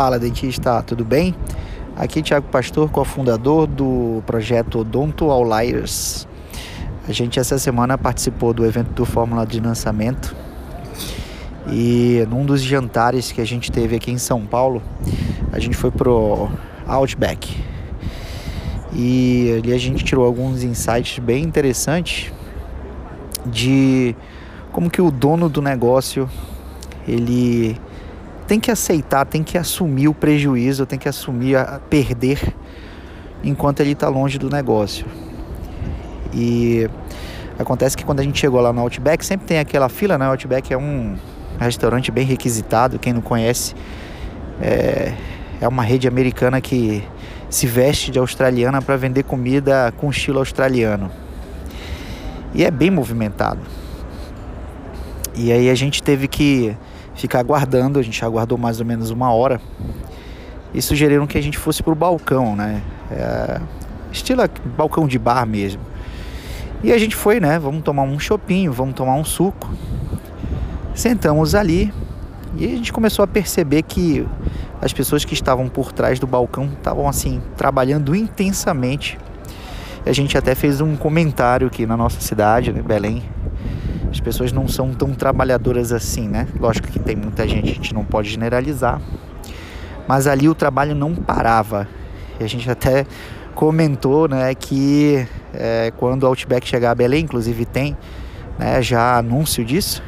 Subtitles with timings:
[0.00, 1.34] Fala, dentista, tudo bem?
[1.96, 6.24] Aqui é Tiago Pastor, cofundador do projeto Odonto Outliers.
[7.08, 10.36] A gente essa semana participou do evento do Fórmula de lançamento
[11.66, 14.80] e num dos jantares que a gente teve aqui em São Paulo,
[15.50, 16.48] a gente foi pro
[16.86, 17.60] Outback.
[18.92, 22.32] E ali a gente tirou alguns insights bem interessantes
[23.44, 24.14] de
[24.70, 26.30] como que o dono do negócio
[27.04, 27.76] ele
[28.48, 32.40] tem que aceitar, tem que assumir o prejuízo, tem que assumir a perder
[33.44, 35.04] enquanto ele está longe do negócio.
[36.32, 36.88] E
[37.58, 40.26] acontece que quando a gente chegou lá no Outback, sempre tem aquela fila, né?
[40.26, 41.14] O Outback é um
[41.60, 43.74] restaurante bem requisitado, quem não conhece,
[44.62, 45.12] é,
[45.60, 47.04] é uma rede americana que
[47.50, 51.10] se veste de australiana para vender comida com estilo australiano.
[52.54, 53.60] E é bem movimentado.
[55.34, 56.74] E aí a gente teve que
[57.18, 59.60] ficar aguardando, a gente aguardou mais ou menos uma hora.
[60.72, 62.82] E sugeriram que a gente fosse pro balcão, né?
[63.10, 63.60] É,
[64.12, 64.42] estilo
[64.76, 65.82] balcão de bar mesmo.
[66.82, 67.58] E a gente foi, né?
[67.58, 69.68] Vamos tomar um chopinho, vamos tomar um suco.
[70.94, 71.92] Sentamos ali
[72.56, 74.26] e a gente começou a perceber que
[74.80, 79.18] as pessoas que estavam por trás do balcão estavam assim trabalhando intensamente.
[80.06, 83.24] A gente até fez um comentário aqui na nossa cidade, né, Belém,
[84.10, 86.48] as pessoas não são tão trabalhadoras assim, né?
[86.58, 89.00] Lógico que tem muita gente, a gente não pode generalizar.
[90.06, 91.86] Mas ali o trabalho não parava.
[92.40, 93.04] E a gente até
[93.54, 97.96] comentou, né, que é, quando o Outback chegar a Belém, inclusive tem,
[98.58, 100.02] né, já anúncio disso,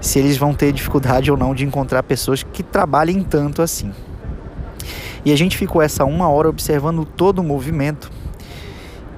[0.00, 3.92] se eles vão ter dificuldade ou não de encontrar pessoas que trabalhem tanto assim.
[5.24, 8.10] E a gente ficou essa uma hora observando todo o movimento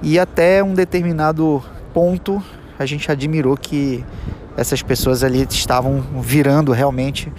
[0.01, 1.61] e até um determinado
[1.93, 2.41] ponto
[2.79, 4.03] a gente admirou que
[4.55, 7.31] essas pessoas ali estavam virando realmente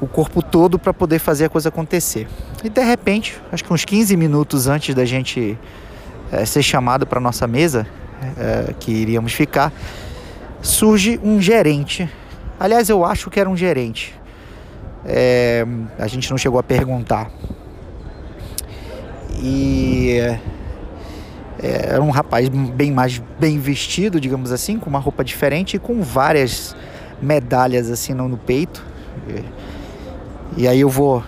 [0.00, 2.26] o corpo todo para poder fazer a coisa acontecer.
[2.64, 5.58] E de repente, acho que uns 15 minutos antes da gente
[6.32, 7.86] é, ser chamado para nossa mesa,
[8.36, 9.72] é, que iríamos ficar,
[10.60, 12.08] surge um gerente.
[12.58, 14.14] Aliás, eu acho que era um gerente.
[15.04, 15.66] É,
[15.98, 17.30] a gente não chegou a perguntar.
[19.40, 20.18] E
[21.62, 26.02] era um rapaz bem mais bem vestido, digamos assim, com uma roupa diferente e com
[26.02, 26.74] várias
[27.20, 28.84] medalhas assim no, no peito.
[30.56, 31.22] E, e, aí eu vou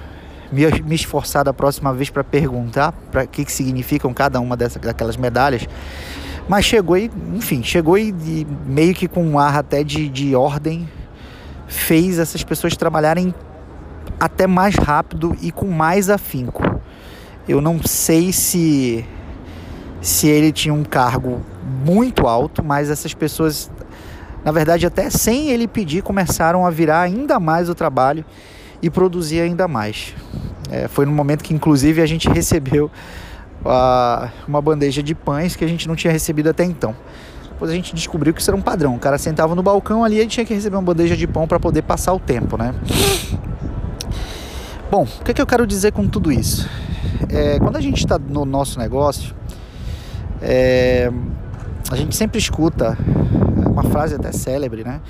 [0.51, 4.83] me, me esforçar da próxima vez para perguntar para que, que significam cada uma dessas
[4.83, 5.69] daquelas medalhas.
[6.49, 10.35] Mas chegou e, enfim, chegou e, e meio que com um ar até de, de
[10.35, 10.89] ordem
[11.69, 13.33] fez essas pessoas trabalharem
[14.19, 16.63] até mais rápido e com mais afinco.
[17.49, 19.05] Eu não sei se
[20.05, 21.41] se ele tinha um cargo
[21.83, 23.71] muito alto, mas essas pessoas,
[24.45, 28.23] na verdade, até sem ele pedir, começaram a virar ainda mais o trabalho
[28.83, 30.15] e produzir ainda mais.
[30.71, 32.91] É, foi no momento que, inclusive, a gente recebeu
[33.65, 36.95] uh, uma bandeja de pães que a gente não tinha recebido até então.
[37.49, 38.97] Depois a gente descobriu que isso era um padrão.
[38.97, 41.59] O cara sentava no balcão ali e tinha que receber uma bandeja de pão para
[41.59, 42.75] poder passar o tempo, né?
[44.91, 46.69] Bom, o que, é que eu quero dizer com tudo isso?
[47.31, 49.35] É, quando a gente está no nosso negócio,
[50.47, 51.11] é,
[51.91, 52.99] a gente sempre escuta
[53.67, 55.01] uma frase até célebre, né?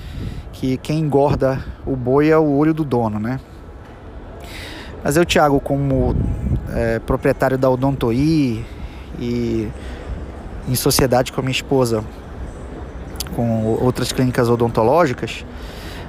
[0.53, 3.39] Que quem engorda o boi é o olho do dono, né?
[5.03, 6.15] Mas eu, Thiago, como
[6.73, 8.65] é, proprietário da Odontoi
[9.19, 9.69] e
[10.67, 12.03] em sociedade com a minha esposa,
[13.35, 15.45] com outras clínicas odontológicas,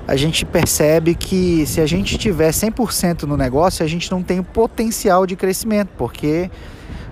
[0.06, 4.38] a gente percebe que se a gente tiver 100% no negócio, a gente não tem
[4.38, 6.48] o potencial de crescimento, porque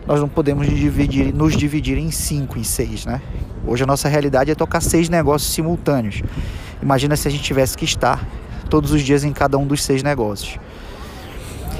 [0.07, 3.21] nós não podemos dividir, nos dividir em cinco, em seis, né?
[3.67, 6.23] Hoje a nossa realidade é tocar seis negócios simultâneos.
[6.83, 8.27] Imagina se a gente tivesse que estar
[8.69, 10.59] todos os dias em cada um dos seis negócios.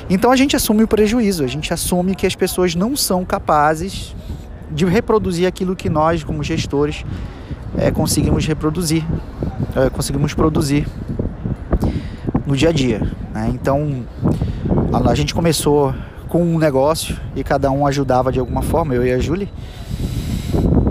[0.09, 4.15] Então a gente assume o prejuízo, a gente assume que as pessoas não são capazes
[4.71, 7.05] de reproduzir aquilo que nós, como gestores,
[7.77, 9.05] é, conseguimos reproduzir,
[9.75, 10.87] é, conseguimos produzir
[12.47, 13.01] no dia a dia.
[13.33, 13.51] Né?
[13.55, 14.05] Então
[14.93, 15.95] a, gente começou
[16.35, 19.49] com um negócio e cada um ajudava de alguma forma, eu e a Julie.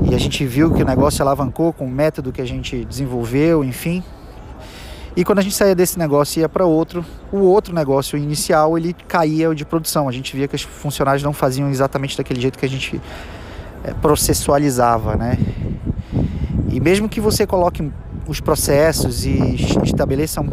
[0.09, 3.61] E a gente viu que o negócio alavancou com o método que a gente desenvolveu,
[3.61, 4.01] enfim.
[5.17, 8.77] E quando a gente saía desse negócio e ia para outro, o outro negócio inicial
[8.77, 10.07] ele caía de produção.
[10.07, 13.01] A gente via que os funcionários não faziam exatamente daquele jeito que a gente
[13.83, 15.37] é, processualizava, né?
[16.69, 17.91] E mesmo que você coloque
[18.25, 20.45] os processos e estabeleça um,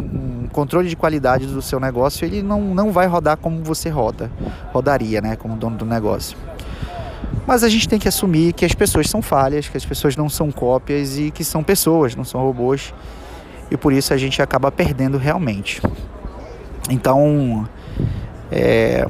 [0.51, 4.31] controle de qualidade do seu negócio, ele não, não vai rodar como você roda,
[4.73, 6.37] rodaria, né, como dono do negócio.
[7.47, 10.29] Mas a gente tem que assumir que as pessoas são falhas, que as pessoas não
[10.29, 12.93] são cópias e que são pessoas, não são robôs.
[13.71, 15.81] E por isso a gente acaba perdendo realmente.
[16.89, 17.69] Então,
[18.53, 19.07] É,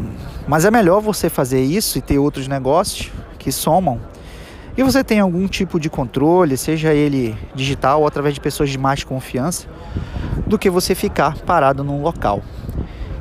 [0.46, 3.98] mas é melhor você fazer isso e ter outros negócios que somam
[4.76, 8.78] e você tem algum tipo de controle, seja ele digital ou através de pessoas de
[8.78, 9.66] mais confiança,
[10.50, 12.42] do que você ficar parado num local.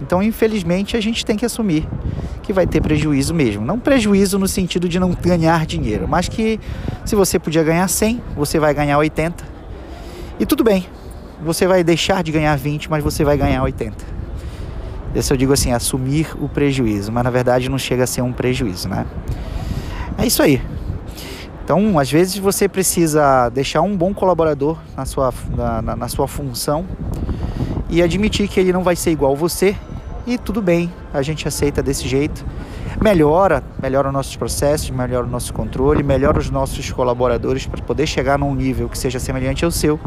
[0.02, 1.88] Então, infelizmente, a gente tem que assumir
[2.42, 3.64] que vai ter prejuízo mesmo.
[3.64, 6.60] Não prejuízo no sentido de não ganhar dinheiro, mas que
[7.06, 9.46] se você podia ganhar 100, você vai ganhar 80.
[10.40, 10.88] E tudo bem,
[11.44, 13.96] você vai deixar de ganhar 20, mas você vai ganhar 80.
[15.14, 18.34] Esse eu digo assim, assumir o prejuízo, mas na verdade não chega a ser um
[18.34, 19.06] prejuízo, né?
[20.18, 20.62] É isso aí.
[21.70, 26.84] Então, às vezes você precisa deixar um bom colaborador na sua, na, na sua função
[27.88, 29.76] e admitir que ele não vai ser igual você
[30.26, 32.44] e tudo bem, a gente aceita desse jeito.
[33.00, 38.08] Melhora, melhora os nossos processos, melhora o nosso controle, melhora os nossos colaboradores para poder
[38.08, 40.00] chegar num nível que seja semelhante ao seu,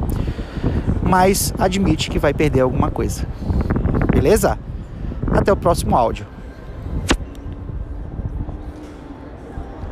[1.01, 3.25] mas admite que vai perder alguma coisa.
[4.11, 4.59] Beleza?
[5.31, 6.27] Até o próximo áudio.